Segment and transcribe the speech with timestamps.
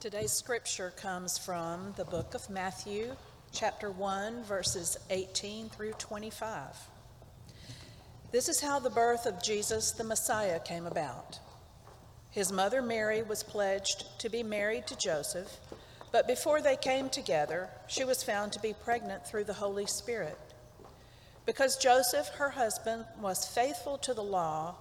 [0.00, 3.14] Today's scripture comes from the book of Matthew,
[3.52, 6.56] chapter 1, verses 18 through 25.
[8.32, 11.38] This is how the birth of Jesus the Messiah came about.
[12.30, 15.58] His mother Mary was pledged to be married to Joseph,
[16.10, 20.38] but before they came together, she was found to be pregnant through the Holy Spirit.
[21.44, 24.76] Because Joseph, her husband, was faithful to the law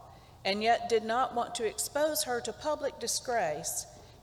[0.45, 3.85] and yet did not want to expose her to public disgrace,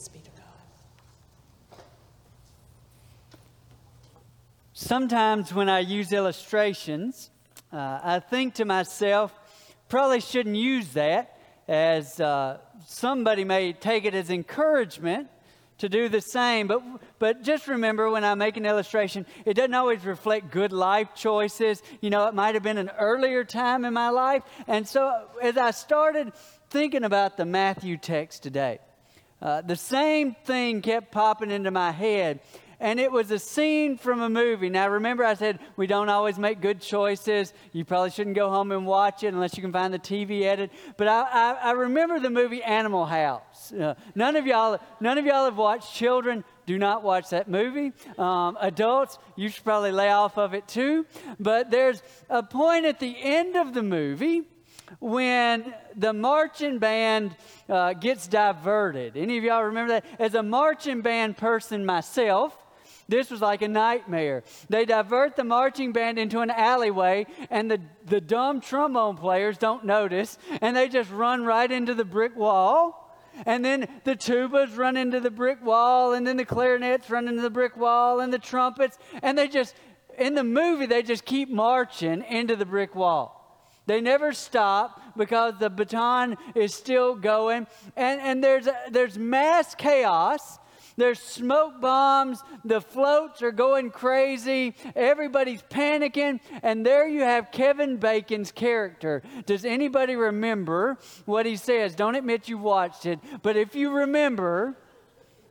[0.00, 0.30] Thanks be to
[1.70, 1.82] God.
[4.72, 7.30] Sometimes when I use illustrations,
[7.70, 9.30] uh, I think to myself,
[9.90, 11.36] probably shouldn't use that,
[11.68, 15.28] as uh, somebody may take it as encouragement
[15.78, 16.66] to do the same.
[16.66, 16.82] But,
[17.18, 21.82] but just remember when I make an illustration, it doesn't always reflect good life choices.
[22.00, 24.44] You know, it might have been an earlier time in my life.
[24.66, 26.32] And so as I started
[26.70, 28.78] thinking about the Matthew text today,
[29.42, 32.40] uh, the same thing kept popping into my head.
[32.82, 34.70] And it was a scene from a movie.
[34.70, 37.52] Now, remember, I said we don't always make good choices.
[37.72, 40.70] You probably shouldn't go home and watch it unless you can find the TV edit.
[40.96, 43.70] But I, I, I remember the movie Animal House.
[43.70, 45.94] Uh, none of y'all, none of y'all have watched.
[45.94, 47.92] Children, do not watch that movie.
[48.16, 51.04] Um, adults, you should probably lay off of it too.
[51.38, 54.44] But there's a point at the end of the movie
[54.98, 57.36] when the marching band
[57.68, 59.16] uh, gets diverted.
[59.16, 60.04] Any of y'all remember that?
[60.18, 62.56] As a marching band person myself,
[63.08, 64.44] this was like a nightmare.
[64.68, 69.84] They divert the marching band into an alleyway, and the, the dumb trombone players don't
[69.84, 72.96] notice, and they just run right into the brick wall.
[73.46, 77.42] And then the tubas run into the brick wall, and then the clarinets run into
[77.42, 79.74] the brick wall, and the trumpets, and they just,
[80.18, 83.39] in the movie, they just keep marching into the brick wall.
[83.86, 87.66] They never stop because the baton is still going.
[87.96, 90.58] And, and there's, there's mass chaos.
[90.96, 92.42] There's smoke bombs.
[92.64, 94.74] The floats are going crazy.
[94.94, 96.40] Everybody's panicking.
[96.62, 99.22] And there you have Kevin Bacon's character.
[99.46, 101.94] Does anybody remember what he says?
[101.94, 104.76] Don't admit you watched it, but if you remember,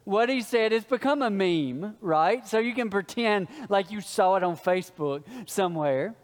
[0.09, 2.47] what he said has become a meme, right?
[2.47, 6.15] So you can pretend like you saw it on Facebook somewhere.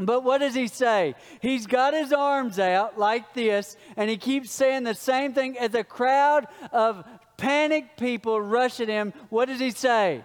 [0.00, 1.14] But what does he say?
[1.40, 5.74] He's got his arms out like this, and he keeps saying the same thing as
[5.74, 7.04] a crowd of
[7.36, 9.12] panicked people rush at him.
[9.28, 10.24] What does he say?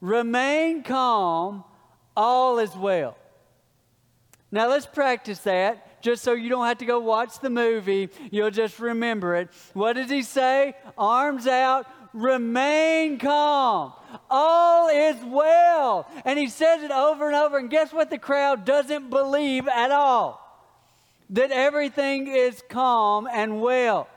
[0.00, 1.64] Remain calm,
[2.16, 3.16] all is well.
[4.50, 8.08] Now let's practice that just so you don't have to go watch the movie.
[8.30, 9.50] You'll just remember it.
[9.74, 10.74] What does he say?
[10.96, 13.92] Arms out, remain calm.
[14.30, 16.08] All is well.
[16.24, 17.58] And he says it over and over.
[17.58, 20.44] And guess what the crowd doesn't believe at all?
[21.30, 24.08] That everything is calm and well.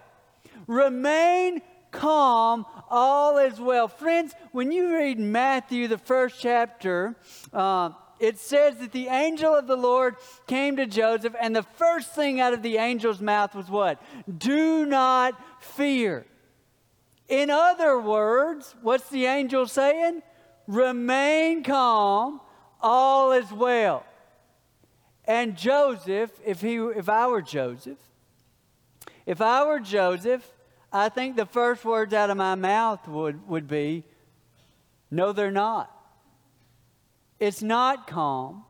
[0.68, 3.88] Remain calm, all is well.
[3.88, 7.16] Friends, when you read Matthew, the first chapter,
[7.54, 10.16] uh, it says that the angel of the Lord
[10.48, 14.02] came to Joseph, and the first thing out of the angel's mouth was what?
[14.38, 16.26] Do not fear.
[17.28, 20.22] In other words, what's the angel saying?
[20.68, 22.42] Remain calm,
[22.82, 24.06] all is well.
[25.26, 28.00] And Joseph, if he if I were Joseph,
[29.26, 30.52] if I were Joseph,
[30.92, 34.04] I think the first words out of my mouth would, would be,
[35.10, 35.90] No, they're not.
[37.40, 38.66] It's not calm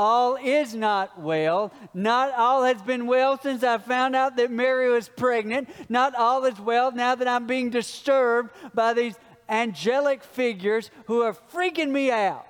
[0.00, 1.70] all is not well.
[1.92, 5.68] Not all has been well since I found out that Mary was pregnant.
[5.90, 9.14] Not all is well now that I'm being disturbed by these
[9.46, 12.46] angelic figures who are freaking me out.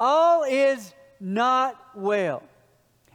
[0.00, 2.42] All is not well.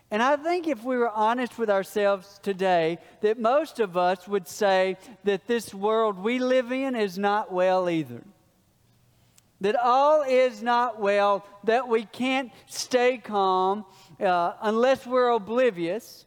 [0.10, 4.48] And I think if we were honest with ourselves today, that most of us would
[4.48, 4.96] say
[5.26, 8.24] that this world we live in is not well either.
[9.64, 13.86] That all is not well, that we can't stay calm
[14.20, 16.26] uh, unless we're oblivious.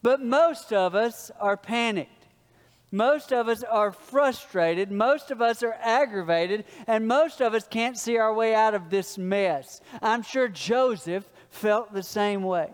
[0.00, 2.28] But most of us are panicked.
[2.92, 4.92] Most of us are frustrated.
[4.92, 6.64] Most of us are aggravated.
[6.86, 9.80] And most of us can't see our way out of this mess.
[10.00, 12.72] I'm sure Joseph felt the same way.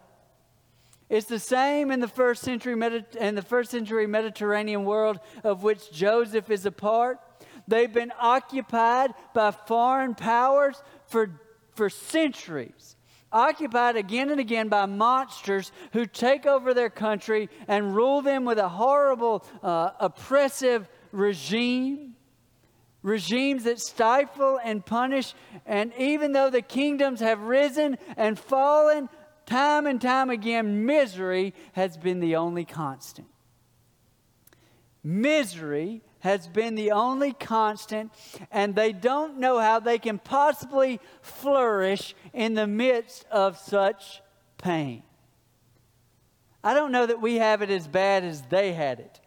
[1.08, 2.74] It's the same in the first century
[3.18, 7.20] in the first century Mediterranean world of which Joseph is a part.
[7.68, 11.40] They've been occupied by foreign powers for,
[11.74, 12.96] for centuries.
[13.30, 18.58] Occupied again and again by monsters who take over their country and rule them with
[18.58, 22.14] a horrible, uh, oppressive regime
[23.02, 25.34] regimes that stifle and punish.
[25.64, 29.08] And even though the kingdoms have risen and fallen,
[29.48, 33.28] Time and time again, misery has been the only constant.
[35.02, 38.12] Misery has been the only constant,
[38.50, 44.20] and they don't know how they can possibly flourish in the midst of such
[44.58, 45.02] pain.
[46.62, 49.20] I don't know that we have it as bad as they had it.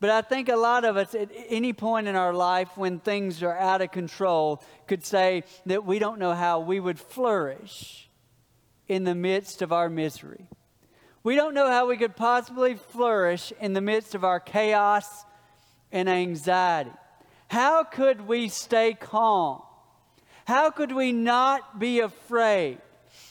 [0.00, 3.42] But I think a lot of us, at any point in our life when things
[3.42, 8.10] are out of control, could say that we don't know how we would flourish
[8.86, 10.48] in the midst of our misery.
[11.22, 15.24] We don't know how we could possibly flourish in the midst of our chaos
[15.94, 16.90] and anxiety.
[17.48, 19.62] How could we stay calm?
[20.44, 22.78] How could we not be afraid?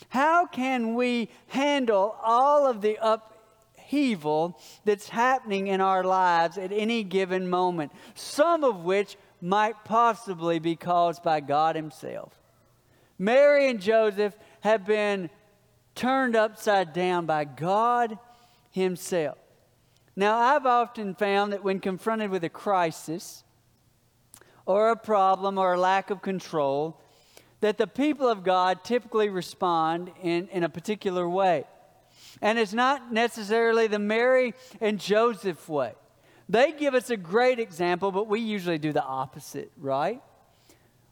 [0.07, 7.03] How can we handle all of the upheaval that's happening in our lives at any
[7.03, 12.31] given moment, some of which might possibly be caused by God Himself?
[13.19, 15.29] Mary and Joseph have been
[15.95, 18.17] turned upside down by God
[18.71, 19.37] Himself.
[20.15, 23.43] Now, I've often found that when confronted with a crisis
[24.65, 27.01] or a problem or a lack of control,
[27.61, 31.65] that the people of God typically respond in, in a particular way.
[32.41, 35.93] And it's not necessarily the Mary and Joseph way.
[36.49, 40.21] They give us a great example, but we usually do the opposite, right?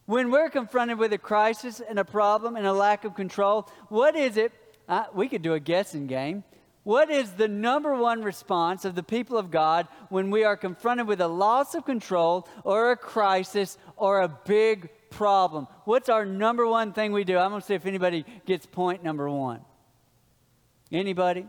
[0.06, 4.16] When we're confronted with a crisis and a problem and a lack of control, what
[4.16, 4.52] is it
[4.92, 6.44] uh, we could do a guessing game.
[6.84, 11.08] What is the number one response of the people of God when we are confronted
[11.08, 15.68] with a loss of control or a crisis or a big problem?
[15.86, 17.38] What's our number one thing we do?
[17.38, 19.62] I'm going to see if anybody gets point number one.
[20.92, 21.46] Anybody?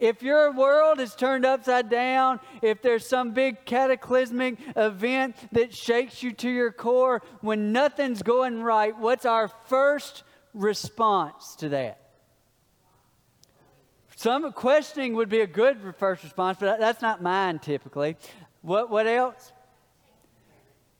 [0.00, 6.22] If your world is turned upside down, if there's some big cataclysmic event that shakes
[6.22, 10.24] you to your core, when nothing's going right, what's our first
[10.54, 11.99] response to that?
[14.20, 18.18] Some questioning would be a good first response, but that's not mine typically.
[18.60, 19.50] What, what else?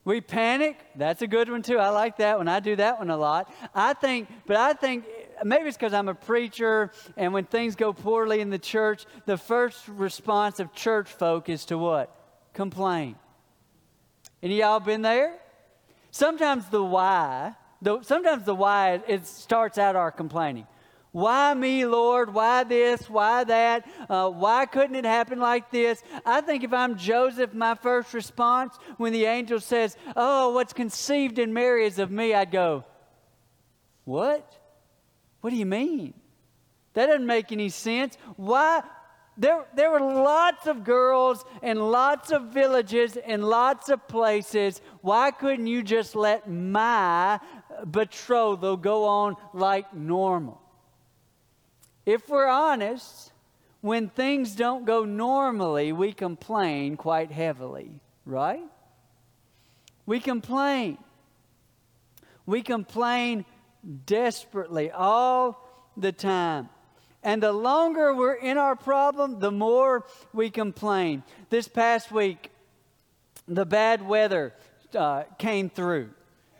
[0.06, 0.78] We panic.
[0.96, 1.76] That's a good one too.
[1.76, 2.48] I like that one.
[2.48, 3.52] I do that one a lot.
[3.74, 5.04] I think, but I think
[5.44, 9.36] maybe it's because I'm a preacher, and when things go poorly in the church, the
[9.36, 12.16] first response of church folk is to what?
[12.54, 13.16] Complain.
[14.42, 15.38] Any y'all been there?
[16.10, 20.66] Sometimes the why, the, sometimes the why, it starts out our complaining.
[21.12, 22.32] Why me, Lord?
[22.32, 23.10] Why this?
[23.10, 23.88] Why that?
[24.08, 26.02] Uh, why couldn't it happen like this?
[26.24, 31.38] I think if I'm Joseph, my first response when the angel says, Oh, what's conceived
[31.38, 32.84] in Mary is of me, I'd go,
[34.04, 34.56] What?
[35.40, 36.14] What do you mean?
[36.94, 38.16] That doesn't make any sense.
[38.36, 38.82] Why?
[39.36, 44.80] There, there were lots of girls and lots of villages and lots of places.
[45.00, 47.40] Why couldn't you just let my
[47.86, 50.59] betrothal go on like normal?
[52.10, 53.30] If we're honest,
[53.82, 58.64] when things don't go normally, we complain quite heavily, right?
[60.06, 60.98] We complain.
[62.46, 63.44] We complain
[64.06, 65.64] desperately all
[65.96, 66.68] the time.
[67.22, 71.22] And the longer we're in our problem, the more we complain.
[71.48, 72.50] This past week,
[73.46, 74.52] the bad weather
[74.96, 76.10] uh, came through.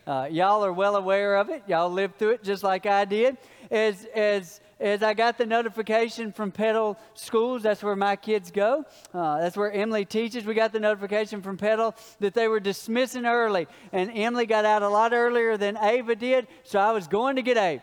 [0.06, 1.64] Uh, y'all are well aware of it.
[1.66, 3.36] Y'all lived through it just like I did.
[3.68, 7.62] As, as is I got the notification from Petal Schools.
[7.62, 8.84] That's where my kids go.
[9.12, 10.44] Uh, that's where Emily teaches.
[10.44, 13.68] We got the notification from Petal that they were dismissing early.
[13.92, 17.42] And Emily got out a lot earlier than Ava did, so I was going to
[17.42, 17.82] get Ava.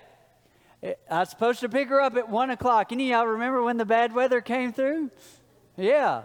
[1.10, 2.92] I was supposed to pick her up at 1 o'clock.
[2.92, 5.12] Any y'all remember when the bad weather came through?
[5.76, 6.24] Yeah.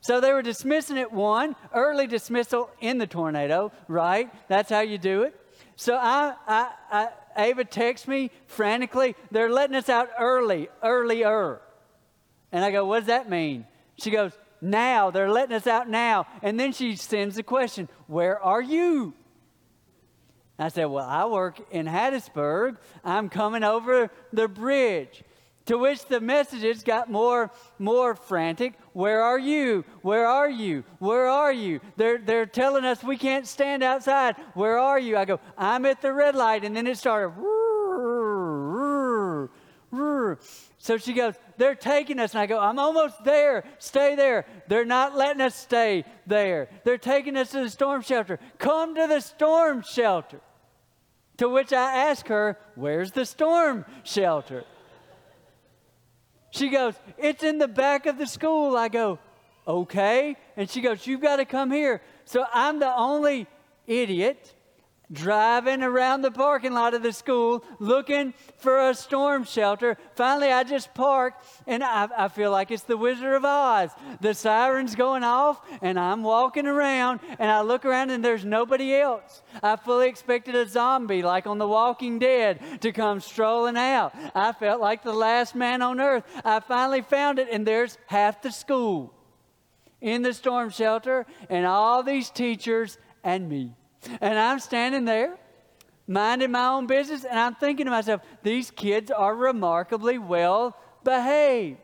[0.00, 4.30] So they were dismissing at 1, early dismissal in the tornado, right?
[4.48, 5.34] That's how you do it.
[5.76, 7.08] So I, I, I
[7.38, 11.60] Ava texts me frantically, they're letting us out early, earlier.
[12.50, 13.66] And I go, what does that mean?
[13.96, 15.10] She goes, now.
[15.10, 16.26] They're letting us out now.
[16.42, 19.14] And then she sends the question, where are you?
[20.58, 22.78] I said, well, I work in Hattiesburg.
[23.04, 25.22] I'm coming over the bridge.
[25.68, 28.72] To which the messages got more, more frantic.
[28.94, 29.84] Where are you?
[30.00, 30.82] Where are you?
[30.98, 31.80] Where are you?
[31.98, 34.36] They're, they're telling us we can't stand outside.
[34.54, 35.18] Where are you?
[35.18, 36.64] I go, I'm at the red light.
[36.64, 37.34] And then it started.
[40.78, 42.32] So she goes, They're taking us.
[42.32, 43.64] And I go, I'm almost there.
[43.78, 44.46] Stay there.
[44.68, 46.70] They're not letting us stay there.
[46.84, 48.38] They're taking us to the storm shelter.
[48.56, 50.40] Come to the storm shelter.
[51.36, 54.64] To which I ask her, Where's the storm shelter?
[56.50, 58.76] She goes, It's in the back of the school.
[58.76, 59.18] I go,
[59.66, 60.36] Okay.
[60.56, 62.00] And she goes, You've got to come here.
[62.24, 63.46] So I'm the only
[63.86, 64.54] idiot
[65.10, 69.96] driving around the parking lot of the school looking for a storm shelter.
[70.14, 71.34] Finally, I just park
[71.66, 73.90] and I, I, feel like it's the Wizard of Oz.
[74.20, 78.94] The siren's going off and I'm walking around and I look around and there's nobody
[78.94, 79.42] else.
[79.62, 84.14] I fully expected a zombie like on The Walking Dead to come strolling out.
[84.34, 86.24] I felt like the last man on earth.
[86.44, 89.14] I finally found it and there's half the school
[90.00, 93.74] in the storm shelter and all these teachers and me.
[94.20, 95.36] And I'm standing there,
[96.06, 101.78] minding my own business, and I'm thinking to myself, these kids are remarkably well behaved.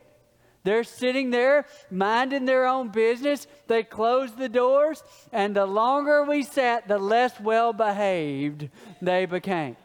[0.63, 3.45] They're sitting there minding their own business.
[3.67, 8.69] They closed the doors, and the longer we sat, the less well behaved
[9.01, 9.77] they became.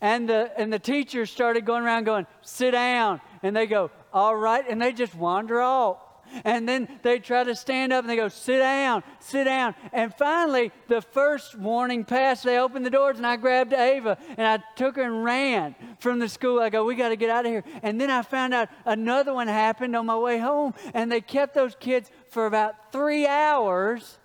[0.00, 3.20] And the, and the teachers started going around going, sit down.
[3.42, 4.64] And they go, all right.
[4.68, 5.98] And they just wander off.
[6.44, 9.74] And then they try to stand up and they go, sit down, sit down.
[9.92, 12.44] And finally, the first warning passed.
[12.44, 16.18] They opened the doors and I grabbed Ava and I took her and ran from
[16.18, 16.60] the school.
[16.60, 17.64] I go, we got to get out of here.
[17.82, 20.74] And then I found out another one happened on my way home.
[20.94, 24.18] And they kept those kids for about three hours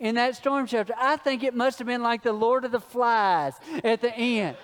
[0.00, 0.94] in that storm shelter.
[0.96, 4.56] I think it must have been like the Lord of the Flies at the end.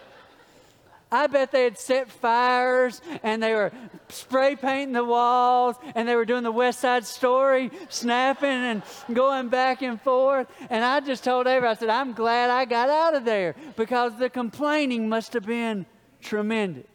[1.14, 3.73] I bet they had set fires and they were
[4.09, 9.49] spray painting the walls and they were doing the West Side Story, snapping and going
[9.49, 10.49] back and forth.
[10.71, 14.16] And I just told Avery, I said, I'm glad I got out of there because
[14.18, 15.87] the complaining must have been
[16.21, 16.87] tremendous.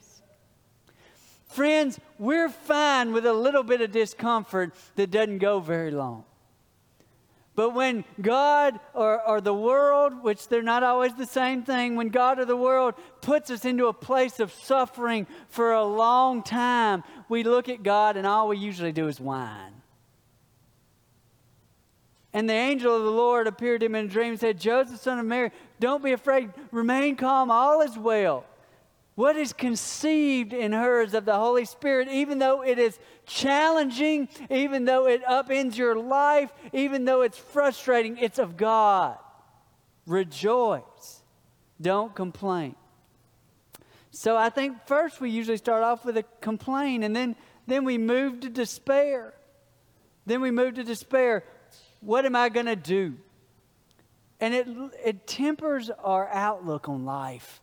[1.48, 6.24] Friends, we're fine with a little bit of discomfort that doesn't go very long.
[7.56, 12.10] But when God or, or the world, which they're not always the same thing, when
[12.10, 17.04] God or the world puts us into a place of suffering for a long time,
[17.28, 19.74] we look at God and all we usually do is whine.
[22.32, 25.00] And the angel of the Lord appeared to him in a dream and said, Joseph,
[25.00, 26.52] son of Mary, don't be afraid.
[26.72, 27.50] Remain calm.
[27.50, 28.46] All is well.
[29.20, 34.30] What is conceived in her is of the Holy Spirit, even though it is challenging,
[34.50, 39.18] even though it upends your life, even though it's frustrating, it's of God.
[40.06, 41.22] Rejoice.
[41.82, 42.76] Don't complain.
[44.12, 47.36] So I think first we usually start off with a complaint and then,
[47.68, 49.34] then we move to despair.
[50.28, 51.44] Then we move to despair.
[52.00, 53.18] What am I going to do?
[54.40, 54.66] And it,
[55.04, 57.60] it tempers our outlook on life.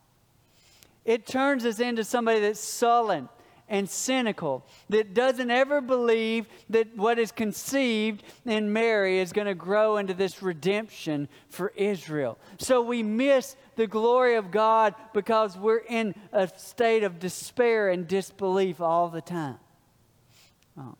[1.07, 3.29] It turns us into somebody that's sullen
[3.69, 9.55] and cynical, that doesn't ever believe that what is conceived in Mary is going to
[9.55, 12.37] grow into this redemption for Israel.
[12.59, 18.07] So we miss the glory of God because we're in a state of despair and
[18.07, 19.57] disbelief all the time.
[20.77, 20.95] Oh.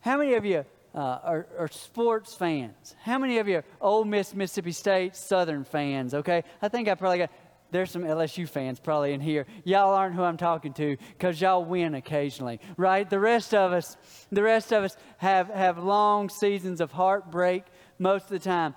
[0.00, 0.64] How many of you
[0.94, 2.96] uh, are, are, sports fans?
[3.02, 6.14] How many of you are Ole Miss, Mississippi State, Southern fans?
[6.14, 7.30] Okay, I think I probably got
[7.70, 9.46] there's some LSU fans probably in here.
[9.64, 13.08] Y'all aren't who I'm talking to because y'all win occasionally, right?
[13.08, 13.96] The rest of us,
[14.32, 17.64] the rest of us have, have long seasons of heartbreak
[17.98, 18.74] most of the time.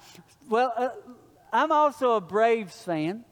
[0.49, 0.89] Well, uh,
[1.53, 3.25] I'm also a Braves fan.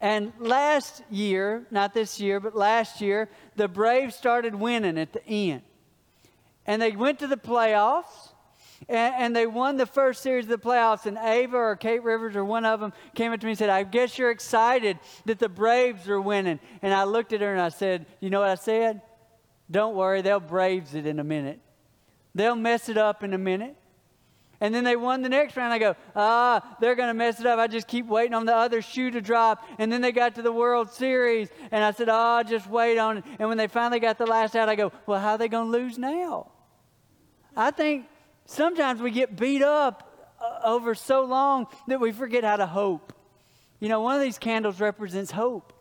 [0.00, 5.24] And last year, not this year, but last year, the Braves started winning at the
[5.26, 5.62] end.
[6.66, 8.29] And they went to the playoffs
[8.88, 11.06] and, and, they won the first series of the playoffs.
[11.06, 13.70] And Ava or Kate Rivers or one of them came up to me and said,
[13.70, 16.58] I guess you're excited that the Braves are winning.
[16.82, 19.02] And I looked at her and I said, You know what I said?
[19.70, 21.60] Don't worry, they'll Braves it in a minute.
[22.34, 23.76] They'll mess it up in a minute.
[24.60, 25.72] And then they won the next round.
[25.72, 27.58] I go, ah, they're going to mess it up.
[27.58, 29.64] I just keep waiting on the other shoe to drop.
[29.78, 31.48] And then they got to the World Series.
[31.70, 33.24] And I said, oh, just wait on it.
[33.38, 35.72] And when they finally got the last out, I go, well, how are they going
[35.72, 36.50] to lose now?
[37.56, 38.06] I think
[38.50, 43.12] Sometimes we get beat up uh, over so long that we forget how to hope.
[43.78, 45.72] You know, one of these candles represents hope.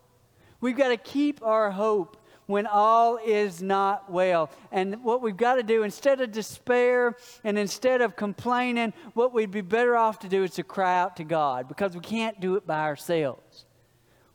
[0.61, 4.51] We've got to keep our hope when all is not well.
[4.71, 9.49] And what we've got to do, instead of despair and instead of complaining, what we'd
[9.49, 12.55] be better off to do is to cry out to God because we can't do
[12.55, 13.65] it by ourselves.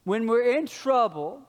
[0.02, 1.40] When we're in trouble,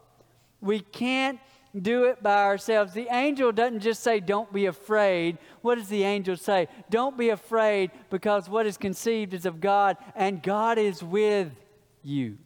[0.61, 1.39] we can't
[1.81, 2.93] do it by ourselves.
[2.93, 5.37] The angel doesn't just say, Don't be afraid.
[5.61, 6.67] What does the angel say?
[6.89, 11.51] Don't be afraid because what is conceived is of God, and God is with
[12.03, 12.37] you.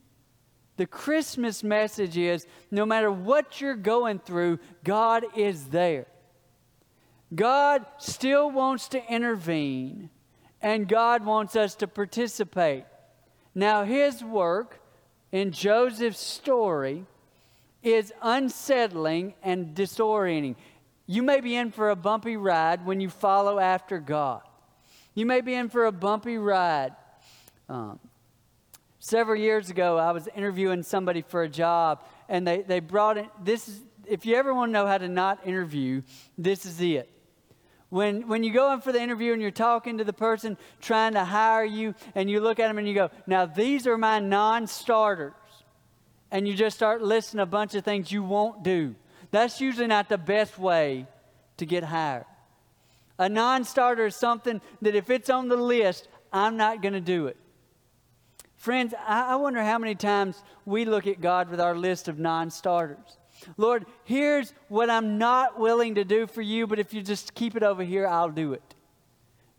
[0.78, 6.08] The Christmas message is no matter what you're going through, God is there.
[7.36, 10.10] God still wants to intervene,
[10.62, 12.86] and God wants us to participate.
[13.54, 14.80] Now, His work
[15.32, 17.06] in Joseph's story
[17.84, 20.56] is unsettling and disorienting.
[21.06, 24.42] You may be in for a bumpy ride when you follow after God.
[25.16, 26.96] You may be in for a bumpy ride.
[27.68, 28.00] Um,
[29.00, 33.30] several years ago, I was interviewing somebody for a job, and they, they brought in
[33.44, 33.68] this.
[33.68, 36.02] Is, if you ever want to know how to not interview,
[36.38, 37.10] this is it.
[37.90, 41.14] When, when you go in for the interview and you're talking to the person trying
[41.14, 44.20] to hire you, and you look at them and you go, Now, these are my
[44.20, 45.34] non starters
[46.32, 48.96] and you just start listing a bunch of things you won't do.
[49.32, 51.06] That's usually not the best way
[51.58, 52.26] to get hired.
[53.18, 57.02] A non starter is something that if it's on the list, I'm not going to
[57.02, 57.38] do it.
[58.56, 62.50] Friends, I, wonder how many times we look at God with our list of non
[62.50, 63.18] starters.
[63.58, 67.56] Lord, here's what I'm not willing to do for you, but if you just keep
[67.56, 68.76] it over here, I'll do it.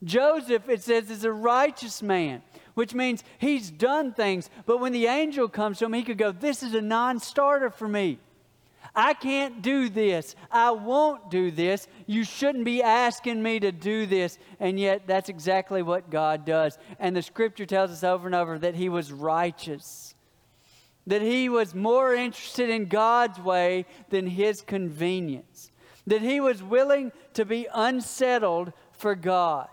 [0.05, 2.43] Joseph, it says, is a righteous man
[2.81, 4.49] which means he's done things.
[4.65, 7.69] But when the angel comes to him, he could go, This is a non starter
[7.69, 8.19] for me.
[8.95, 10.35] I can't do this.
[10.51, 11.89] I won't do this.
[12.07, 14.39] You shouldn't be asking me to do this.
[14.59, 16.79] And yet, that's exactly what God does.
[16.99, 20.15] And the scripture tells us over and over that he was righteous,
[21.07, 25.71] that he was more interested in God's way than his convenience,
[26.07, 29.69] that he was willing to be unsettled for God,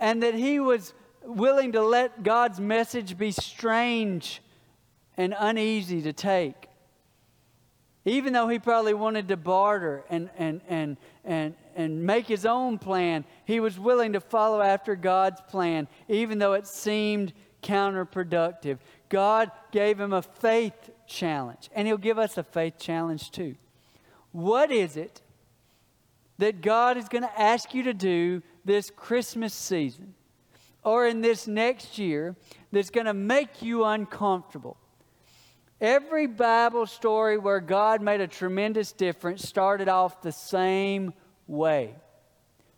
[0.00, 0.94] and that he was
[1.26, 4.40] willing to let God's message be strange
[5.16, 6.68] and uneasy to take.
[8.04, 12.78] Even though he probably wanted to barter and, and, and, and, and make his own
[12.78, 18.78] plan, he was willing to follow after God's plan, even though it seemed counterproductive.
[19.08, 23.56] God gave him a faith challenge, and he'll give us a faith challenge too.
[24.30, 25.22] What is it
[26.38, 30.14] that God is going to ask you to do this Christmas season?
[30.86, 32.36] Or in this next year
[32.70, 34.76] that's going to make you uncomfortable.
[35.80, 41.12] Every Bible story where God made a tremendous difference started off the same
[41.48, 41.96] way.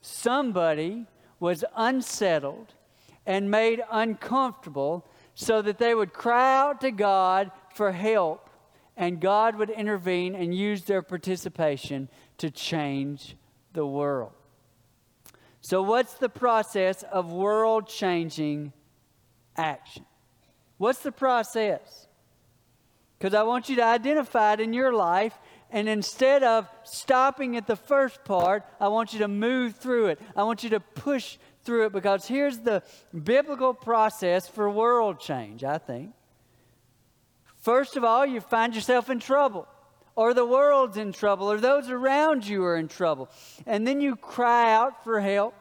[0.01, 1.05] Somebody
[1.38, 2.73] was unsettled
[3.27, 8.49] and made uncomfortable so that they would cry out to God for help,
[8.97, 13.37] and God would intervene and use their participation to change
[13.75, 14.33] the world.
[15.68, 18.72] So, what's the process of world changing
[19.54, 20.07] action?
[20.78, 22.09] What's the process?
[23.18, 25.38] Because I want you to identify it in your life,
[25.70, 30.20] and instead of stopping at the first part, I want you to move through it.
[30.35, 35.64] I want you to push through it because here's the biblical process for world change,
[35.64, 36.14] I think.
[37.59, 39.68] First of all, you find yourself in trouble
[40.18, 43.31] or the world's in trouble, or those around you are in trouble.
[43.66, 45.54] And then you cry out for help,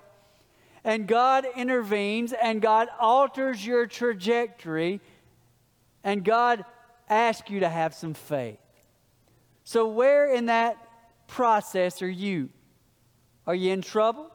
[0.84, 5.00] and God intervenes, and God alters your trajectory,
[6.04, 6.66] and God
[7.08, 8.58] asks you to have some faith.
[9.64, 10.76] So, where in that
[11.28, 12.50] process are you?
[13.46, 14.32] Are you in trouble?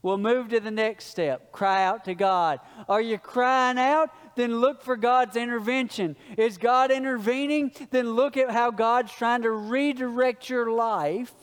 [0.00, 1.52] We'll move to the next step.
[1.52, 2.60] Cry out to God.
[2.88, 4.08] Are you crying out?
[4.38, 6.14] Then look for God's intervention.
[6.36, 7.72] Is God intervening?
[7.90, 11.34] Then look at how God's trying to redirect your life.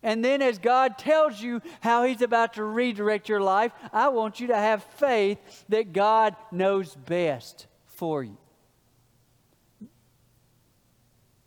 [0.00, 4.38] And then, as God tells you how He's about to redirect your life, I want
[4.38, 8.38] you to have faith that God knows best for you.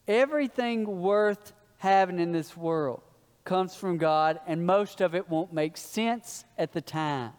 [0.06, 3.02] Everything worth having in this world
[3.46, 7.32] comes from God, and most of it won't make sense at the time.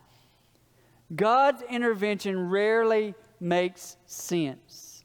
[1.15, 5.05] God's intervention rarely makes sense,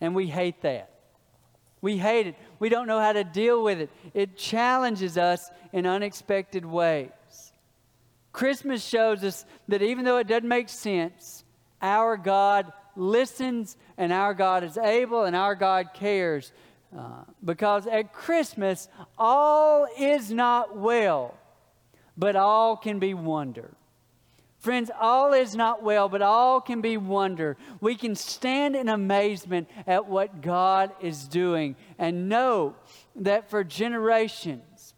[0.00, 0.90] and we hate that.
[1.80, 2.34] We hate it.
[2.58, 3.90] We don't know how to deal with it.
[4.14, 7.10] It challenges us in unexpected ways.
[8.32, 11.44] Christmas shows us that even though it doesn't make sense,
[11.80, 16.52] our God listens and our God is able and our God cares
[16.96, 21.34] uh, because at Christmas, all is not well,
[22.16, 23.70] but all can be wonder.
[24.68, 27.56] Friends, all is not well, but all can be wonder.
[27.80, 32.74] We can stand in amazement at what God is doing and know
[33.16, 34.92] that for generations,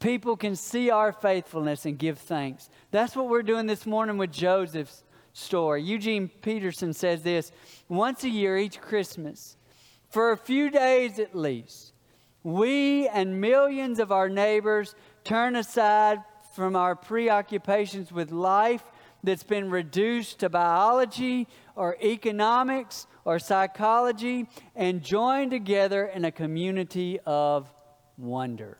[0.00, 2.70] people can see our faithfulness and give thanks.
[2.90, 5.04] That's what we're doing this morning with Joseph's
[5.34, 5.82] story.
[5.82, 7.52] Eugene Peterson says this
[7.90, 9.58] once a year, each Christmas,
[10.08, 11.92] for a few days at least,
[12.42, 16.20] we and millions of our neighbors turn aside
[16.52, 18.84] from our preoccupations with life
[19.24, 27.18] that's been reduced to biology or economics or psychology and join together in a community
[27.24, 27.72] of
[28.18, 28.78] wonder.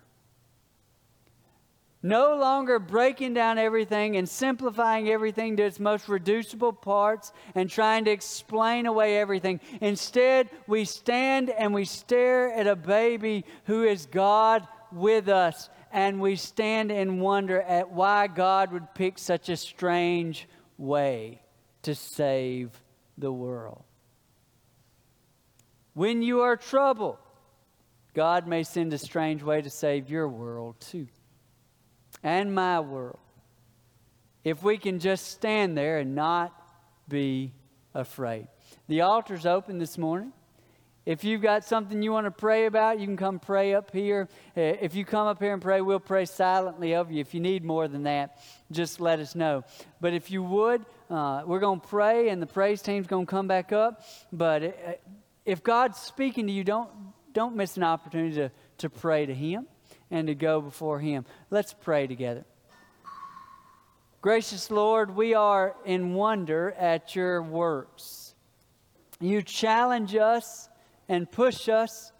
[2.04, 8.04] No longer breaking down everything and simplifying everything to its most reducible parts and trying
[8.06, 9.60] to explain away everything.
[9.80, 16.20] Instead, we stand and we stare at a baby who is God with us, and
[16.20, 21.42] we stand in wonder at why God would pick such a strange way
[21.82, 22.70] to save
[23.18, 23.84] the world.
[25.94, 27.18] When you are troubled,
[28.14, 31.06] God may send a strange way to save your world too
[32.22, 33.18] and my world
[34.44, 36.52] if we can just stand there and not
[37.08, 37.52] be
[37.94, 38.48] afraid.
[38.88, 40.32] The altar's open this morning.
[41.04, 44.28] If you've got something you want to pray about, you can come pray up here.
[44.56, 47.20] Uh, If you come up here and pray, we'll pray silently over you.
[47.20, 48.38] If you need more than that,
[48.70, 49.64] just let us know.
[50.00, 53.30] But if you would, uh, we're going to pray, and the praise team's going to
[53.30, 54.04] come back up.
[54.32, 54.70] But uh,
[55.44, 56.88] if God's speaking to you, don't
[57.32, 59.66] don't miss an opportunity to, to pray to Him
[60.10, 61.24] and to go before Him.
[61.50, 62.44] Let's pray together.
[64.20, 68.34] Gracious Lord, we are in wonder at your works.
[69.18, 70.68] You challenge us
[71.08, 72.12] and push us,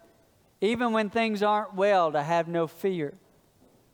[0.61, 3.13] even when things aren't well, to have no fear.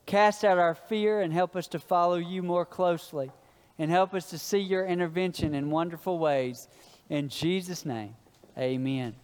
[0.06, 3.32] Cast out our fear and help us to follow you more closely
[3.78, 6.68] and help us to see your intervention in wonderful ways.
[7.10, 8.16] In Jesus' name,
[8.58, 9.16] amen.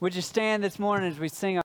[0.00, 1.58] Would you stand this morning as we sing